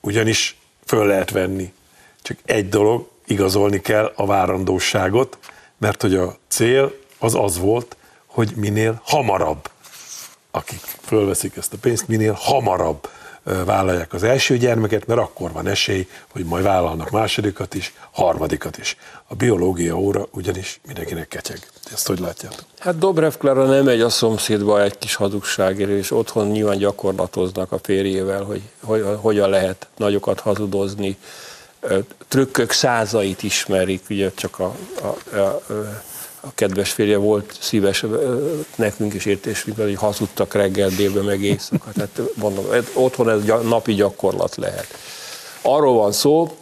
[0.00, 1.72] Ugyanis föl lehet venni.
[2.22, 5.38] Csak egy dolog, igazolni kell a várandóságot,
[5.78, 9.70] mert hogy a cél az az volt, hogy minél hamarabb,
[10.50, 13.08] akik fölveszik ezt a pénzt, minél hamarabb
[13.64, 18.96] vállalják az első gyermeket, mert akkor van esély, hogy majd vállalnak másodikat is, harmadikat is.
[19.26, 21.58] A biológia óra ugyanis mindenkinek kecseg.
[21.92, 22.64] Ezt hogy látjátok?
[22.78, 27.78] Hát Dobrev Klára nem megy a szomszédba egy kis hazugságért, és otthon nyilván gyakorlatoznak a
[27.82, 31.18] férjével, hogy, hogy hogyan lehet nagyokat hazudozni,
[32.28, 35.62] trükkök százait ismerik, ugye csak a, a, a,
[36.40, 38.04] a kedves férje volt szíves
[38.74, 41.90] nekünk is értés, hogy hazudtak reggel, délben, meg éjszaka.
[41.92, 42.64] Tehát mondom,
[42.94, 44.86] otthon ez napi gyakorlat lehet.
[45.62, 46.56] Arról van szó,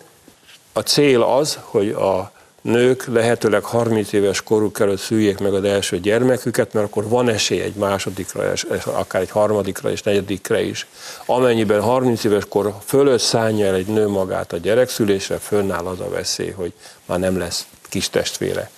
[0.72, 2.32] a cél az, hogy a
[2.68, 7.60] nők lehetőleg 30 éves koruk előtt szüljék meg az első gyermeküket, mert akkor van esély
[7.60, 10.86] egy másodikra, és akár egy harmadikra és negyedikre is.
[11.26, 16.08] Amennyiben 30 éves kor fölött szánja el egy nő magát a gyerekszülésre, fönnáll az a
[16.08, 16.72] veszély, hogy
[17.06, 18.70] már nem lesz kis testvére.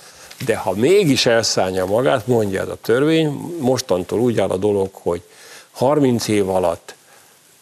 [0.44, 3.26] De ha mégis elszállja magát, mondja ez a törvény,
[3.58, 5.22] mostantól úgy áll a dolog, hogy
[5.70, 6.94] 30 év alatt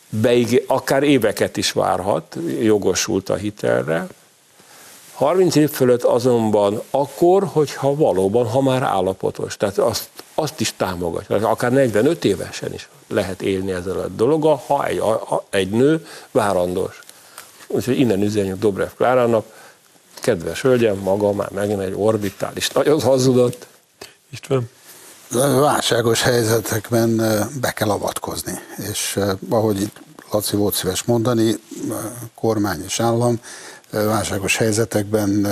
[0.08, 4.06] beig- akár éveket is várhat, jogosult a hitelre,
[5.18, 11.48] 30 év fölött azonban akkor, hogyha valóban, ha már állapotos, tehát azt, azt is támogatja,
[11.48, 17.00] akár 45 évesen is lehet élni ezzel a dologgal, ha egy, ha egy nő várandós.
[17.66, 19.44] Úgyhogy innen üzenjük Dobrev Klárának,
[20.14, 23.66] kedves hölgyem, maga már megint egy orbitális nagyon hazudott.
[24.30, 24.70] István?
[25.60, 27.16] Válságos helyzetekben
[27.60, 28.58] be kell avatkozni,
[28.90, 29.96] és ahogy itt
[30.30, 31.54] Laci volt szíves mondani,
[32.34, 33.40] kormány és állam
[33.90, 35.46] válságos helyzetekben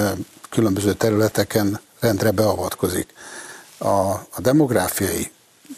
[0.51, 3.13] különböző területeken rendre beavatkozik.
[3.79, 5.31] A, a demográfiai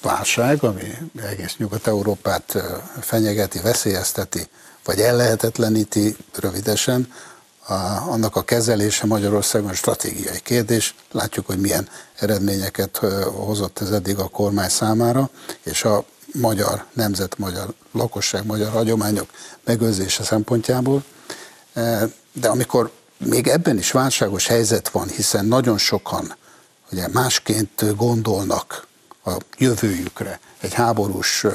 [0.03, 2.57] válság, ami egész Nyugat-Európát
[3.01, 4.49] fenyegeti, veszélyezteti,
[4.85, 7.13] vagy ellehetetleníti rövidesen,
[7.67, 7.73] a,
[8.11, 10.95] annak a kezelése Magyarországon stratégiai kérdés.
[11.13, 12.97] Látjuk, hogy milyen eredményeket
[13.47, 15.31] hozott ez eddig a kormány számára,
[15.63, 19.29] és a magyar nemzet, magyar lakosság, magyar hagyományok
[19.65, 21.05] megőrzése szempontjából.
[22.41, 26.37] De amikor még ebben is válságos helyzet van, hiszen nagyon sokan
[26.93, 28.87] ugye másként gondolnak
[29.25, 31.47] a jövőjükre egy háborús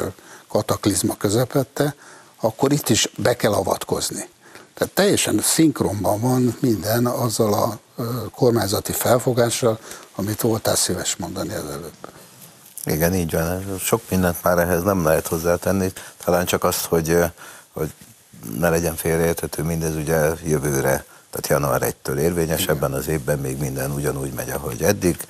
[0.47, 1.95] kataklizma közepette,
[2.39, 4.29] akkor itt is be kell avatkozni.
[4.73, 7.79] Tehát teljesen szinkronban van minden azzal a
[8.35, 9.79] kormányzati felfogással,
[10.15, 11.91] amit voltál szíves mondani előbb.
[12.85, 13.77] Igen, így van.
[13.79, 15.91] Sok mindent már ehhez nem lehet hozzátenni.
[16.23, 17.17] Talán csak azt, hogy,
[17.73, 17.93] hogy
[18.59, 22.75] ne legyen félreérthető mindez ugye jövőre tehát január 1-től érvényes, Igen.
[22.75, 25.27] ebben az évben még minden ugyanúgy megy, ahogy eddig.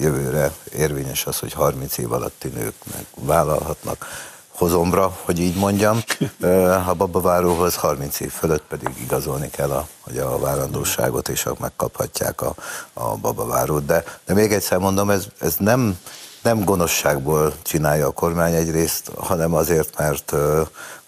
[0.00, 4.06] Jövőre érvényes az, hogy 30 év alatti nők meg vállalhatnak
[4.48, 5.98] hozomra, hogy így mondjam.
[6.88, 12.54] A babaváróhoz 30 év fölött pedig igazolni kell a, hogy a várandóságot, és megkaphatják a,
[12.92, 13.86] a babavárót.
[13.86, 15.98] De, de még egyszer mondom, ez, ez nem,
[16.42, 20.32] nem gonoszságból csinálja a kormány egyrészt, hanem azért, mert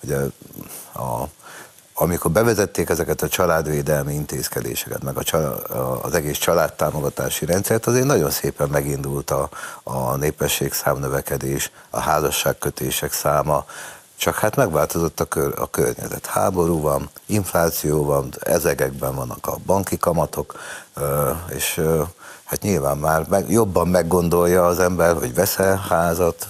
[0.03, 0.17] ugye
[0.95, 1.25] a
[1.95, 5.37] amikor bevezették ezeket a családvédelmi intézkedéseket, meg a,
[6.03, 9.49] az egész családtámogatási rendszert, azért nagyon szépen megindult a,
[9.83, 13.65] a népesség számnövekedés, a házasságkötések száma,
[14.23, 16.27] csak hát megváltozott a, kör, a környezet.
[16.27, 20.61] Háború van, infláció van, ezegekben vannak a banki kamatok,
[21.55, 21.81] és
[22.45, 26.49] hát nyilván már meg, jobban meggondolja az ember, hogy vesz-e házat,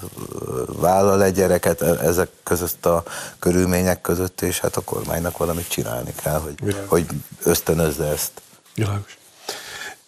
[0.67, 3.03] vállal egy gyereket e, ezek között a
[3.39, 7.07] körülmények között, és hát a kormánynak valamit csinálni kell, hogy, hogy
[7.43, 8.33] ösztönözze ezt.
[8.75, 9.19] Világos.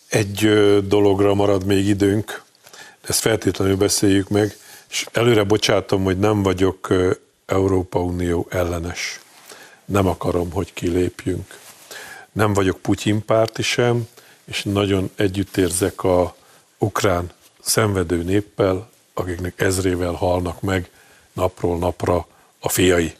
[0.08, 0.48] Egy
[0.88, 2.42] dologra marad még időnk,
[3.08, 4.56] ezt feltétlenül beszéljük meg,
[4.88, 6.92] és előre bocsátom, hogy nem vagyok
[7.46, 9.20] Európa Unió ellenes.
[9.84, 11.58] Nem akarom, hogy kilépjünk.
[12.32, 14.08] Nem vagyok Putyin párti sem,
[14.44, 16.34] és nagyon együttérzek a
[16.78, 17.30] ukrán
[17.60, 20.90] szenvedő néppel, akiknek ezrével halnak meg
[21.32, 22.26] napról napra
[22.58, 23.14] a fiai.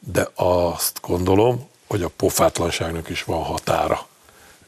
[0.00, 4.06] De azt gondolom, hogy a pofátlanságnak is van határa.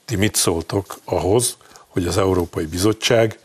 [0.04, 1.56] Ti mit szóltok ahhoz,
[1.88, 3.38] hogy az Európai Bizottság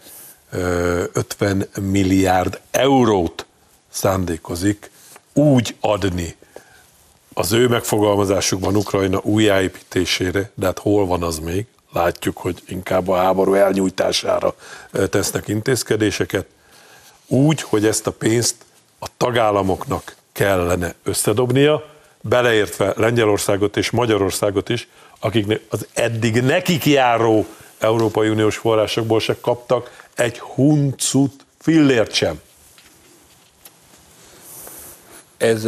[0.49, 3.45] 50 milliárd eurót
[3.89, 4.91] szándékozik
[5.33, 6.35] úgy adni
[7.33, 11.65] az ő megfogalmazásukban Ukrajna újjáépítésére, de hát hol van az még?
[11.93, 14.55] látjuk, hogy inkább a háború elnyújtására
[15.09, 16.45] tesznek intézkedéseket,
[17.27, 18.55] úgy, hogy ezt a pénzt
[18.99, 21.83] a tagállamoknak kellene összedobnia,
[22.21, 24.87] beleértve Lengyelországot és Magyarországot is,
[25.19, 27.45] akik az eddig nekik járó
[27.79, 32.41] Európai Uniós forrásokból se kaptak egy huncut fillért sem.
[35.41, 35.67] Ez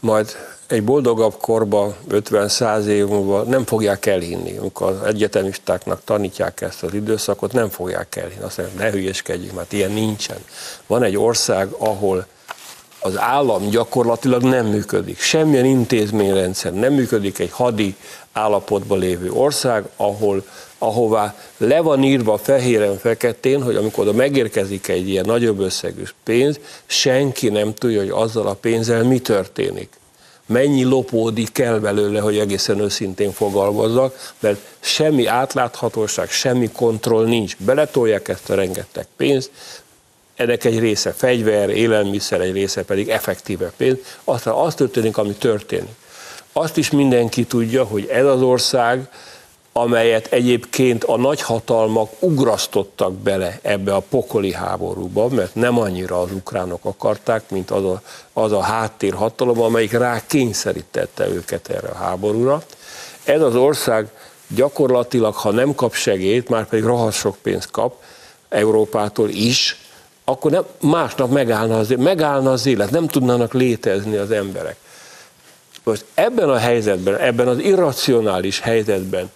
[0.00, 4.56] majd egy boldogabb korba, 50-100 év múlva nem fogják elhinni.
[4.56, 8.42] Amikor az egyetemistáknak tanítják ezt az időszakot, nem fogják elhinni.
[8.42, 10.36] Azt mondják, ne hülyeskedjünk, mert ilyen nincsen.
[10.86, 12.26] Van egy ország, ahol
[13.02, 15.20] az állam gyakorlatilag nem működik.
[15.20, 17.96] Semmilyen intézményrendszer nem működik egy hadi
[18.32, 20.44] állapotban lévő ország, ahol,
[20.78, 27.48] ahová le van írva fehéren-feketén, hogy amikor oda megérkezik egy ilyen nagyobb összegű pénz, senki
[27.48, 30.00] nem tudja, hogy azzal a pénzzel mi történik
[30.46, 37.56] mennyi lopódik el belőle, hogy egészen őszintén fogalmazzak, mert semmi átláthatóság, semmi kontroll nincs.
[37.56, 39.50] Beletolják ezt a rengeteg pénzt,
[40.42, 45.94] ennek egy része fegyver, élelmiszer, egy része pedig effektíve pénz, aztán az történik, ami történik.
[46.52, 49.08] Azt is mindenki tudja, hogy ez az ország
[49.72, 56.84] amelyet egyébként a nagyhatalmak ugrasztottak bele ebbe a pokoli háborúba, mert nem annyira az ukránok
[56.84, 58.02] akarták, mint az a,
[58.32, 62.62] az a háttérhatalom, amelyik rá kényszerítette őket erre a háborúra.
[63.24, 64.08] Ez az ország
[64.48, 67.94] gyakorlatilag, ha nem kap segélyt, már pedig rohadt sok pénzt kap
[68.48, 69.81] Európától is,
[70.24, 74.76] akkor nem, másnap megállna az, megállna az élet, nem tudnának létezni az emberek.
[75.84, 79.30] Most ebben a helyzetben, ebben az irracionális helyzetben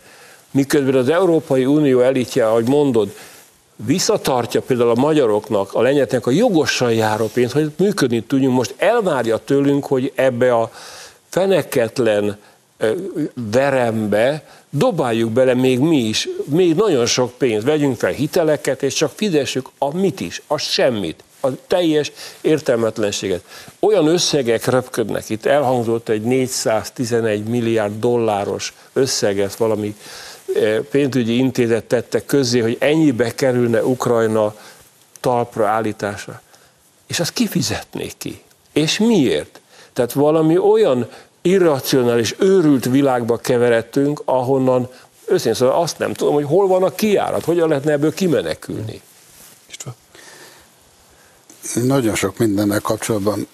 [0.56, 3.14] miközben az Európai Unió elitje, ahogy mondod,
[3.76, 9.36] visszatartja például a magyaroknak, a lengyeleknek a jogosan járó pénzt, hogy működni tudjunk, most elvárja
[9.36, 10.70] tőlünk, hogy ebbe a
[11.28, 12.38] feneketlen
[13.50, 14.44] verembe
[14.76, 19.68] dobáljuk bele még mi is, még nagyon sok pénzt, vegyünk fel hiteleket, és csak fizessük
[19.78, 23.44] a mit is, a semmit, a teljes értelmetlenséget.
[23.80, 29.96] Olyan összegek röpködnek, itt elhangzott egy 411 milliárd dolláros összeget valami
[30.90, 34.54] pénzügyi intézet tette közzé, hogy ennyibe kerülne Ukrajna
[35.20, 36.40] talpra állítása.
[37.06, 38.40] És azt kifizetnék ki.
[38.72, 39.60] És miért?
[39.92, 41.08] Tehát valami olyan
[41.46, 44.88] irracionális, őrült világba keveredtünk, ahonnan
[45.26, 49.02] őszintén szóval azt nem tudom, hogy hol van a kiárat, hogyan lehetne ebből kimenekülni.
[51.74, 53.46] Nagyon sok mindennel kapcsolatban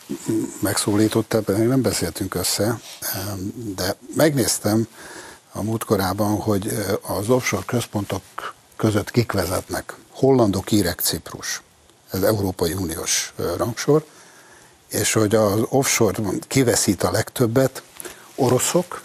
[0.60, 2.80] megszólított ebben, nem beszéltünk össze,
[3.76, 4.86] de megnéztem
[5.52, 6.72] a múltkorában, hogy
[7.02, 8.22] az offshore központok
[8.76, 9.96] között kik vezetnek.
[10.10, 11.62] Hollandok, írek, Ciprus.
[12.10, 14.04] Ez Európai Uniós rangsor.
[14.92, 17.82] És hogy az offshore kiveszít a legtöbbet,
[18.34, 19.02] oroszok,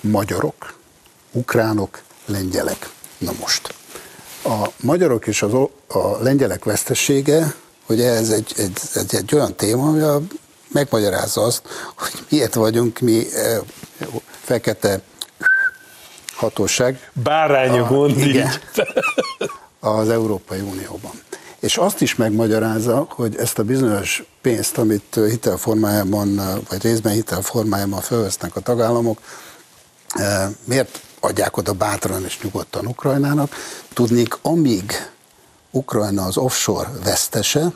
[0.00, 0.74] magyarok,
[1.32, 2.88] ukránok, lengyelek.
[3.18, 3.74] Na most.
[4.44, 5.52] A magyarok és az,
[5.88, 7.54] a lengyelek vesztesége
[7.86, 10.20] hogy ez egy, egy, egy, egy olyan téma, ami a,
[10.72, 11.62] megmagyarázza azt,
[11.96, 13.60] hogy miért vagyunk mi e,
[14.44, 15.00] fekete
[16.34, 17.10] hatóság.
[17.12, 18.50] Bárányok igen,
[19.80, 21.12] az Európai Unióban.
[21.60, 28.56] És azt is megmagyarázza, hogy ezt a bizonyos pénzt, amit hitelformájában, vagy részben hitelformájában felvesznek
[28.56, 29.18] a tagállamok,
[30.08, 33.54] e, miért adják oda bátran és nyugodtan Ukrajnának?
[33.92, 35.10] Tudnék, amíg
[35.70, 37.72] Ukrajna az offshore vesztese,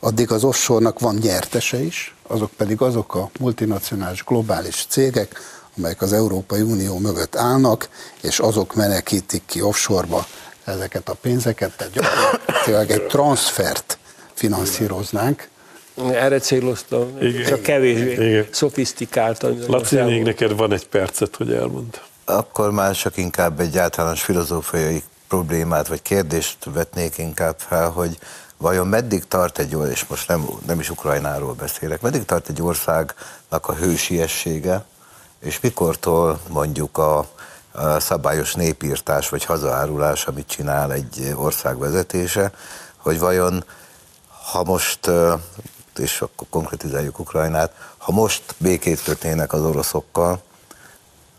[0.00, 5.40] addig az offshore-nak van nyertese is, azok pedig azok a multinacionális globális cégek,
[5.76, 7.88] amelyek az Európai Unió mögött állnak,
[8.20, 10.26] és azok menekítik ki offshore-ba
[10.66, 13.98] ezeket a pénzeket, tehát gyakorlatilag egy transfert
[14.34, 15.48] finanszíroznánk.
[16.12, 17.46] Erre céloztam, Igen.
[17.46, 19.58] csak kevésbé szofisztikáltan.
[19.66, 22.00] Laci, még neked van egy percet, hogy elmond.
[22.24, 28.18] Akkor már csak inkább egy általános filozófiai problémát vagy kérdést vetnék inkább fel, hogy
[28.56, 33.68] vajon meddig tart egy, és most nem, nem is Ukrajnáról beszélek, meddig tart egy országnak
[33.68, 34.84] a hősiessége,
[35.38, 37.28] és mikortól mondjuk a, a
[37.98, 42.52] szabályos népírtás vagy hazaárulás, amit csinál egy ország vezetése,
[42.96, 43.64] hogy vajon
[44.52, 45.10] ha most,
[45.96, 50.42] és akkor konkretizáljuk Ukrajnát, ha most békét kötnének az oroszokkal,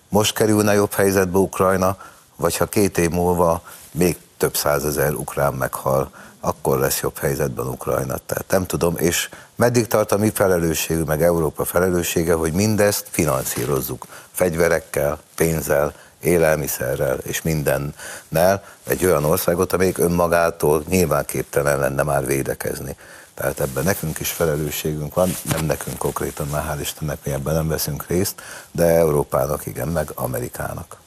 [0.10, 1.98] most kerülne jobb helyzetbe Ukrajna,
[2.36, 3.62] vagy ha két év múlva
[3.92, 8.18] még több százezer ukrán meghal, akkor lesz jobb helyzetben Ukrajna.
[8.26, 14.06] Tehát nem tudom, és meddig tart a mi felelősségünk, meg Európa felelőssége, hogy mindezt finanszírozzuk
[14.32, 15.94] fegyverekkel, pénzzel,
[16.28, 22.96] élelmiszerrel és mindennel egy olyan országot, amelyik önmagától nyilván képtelen lenne már védekezni.
[23.34, 27.68] Tehát ebben nekünk is felelősségünk van, nem nekünk konkrétan, már hál' Istennek mi ebben nem
[27.68, 30.98] veszünk részt, de Európának igen, meg Amerikának.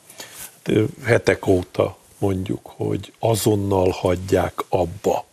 [1.05, 5.25] Hetek óta mondjuk, hogy azonnal hagyják abba.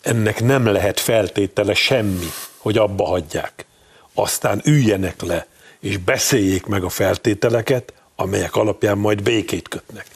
[0.00, 3.66] Ennek nem lehet feltétele semmi, hogy abba hagyják.
[4.14, 5.46] Aztán üljenek le,
[5.80, 10.06] és beszéljék meg a feltételeket, amelyek alapján majd békét kötnek.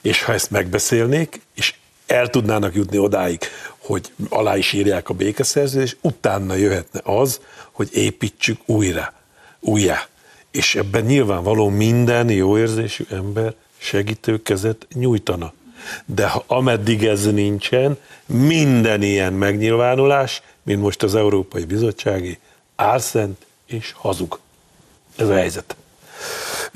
[0.00, 1.74] És ha ezt megbeszélnék, és
[2.06, 3.40] el tudnának jutni odáig,
[3.78, 7.40] hogy alá is írják a békeszerződést, utána jöhetne az,
[7.72, 9.12] hogy építsük újra,
[9.60, 10.06] újjá.
[10.50, 15.52] És ebben nyilvánvaló minden jó érzésű ember segítőkezet nyújtana.
[16.04, 22.38] De ha ameddig ez nincsen, minden ilyen megnyilvánulás, mint most az Európai Bizottsági,
[22.76, 24.38] álszent és hazug.
[25.16, 25.76] Ez a helyzet.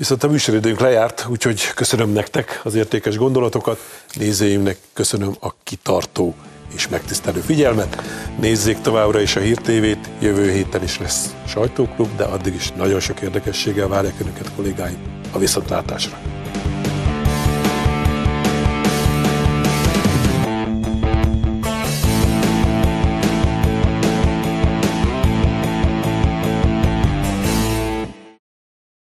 [0.01, 3.79] Viszont a műsoridőnk lejárt, úgyhogy köszönöm nektek az értékes gondolatokat,
[4.13, 6.35] nézőimnek köszönöm a kitartó
[6.75, 8.01] és megtisztelő figyelmet.
[8.39, 12.99] Nézzék továbbra is a Hír TV-t, jövő héten is lesz sajtóklub, de addig is nagyon
[12.99, 14.97] sok érdekességgel várják önöket kollégáim
[15.31, 16.40] a viszontlátásra.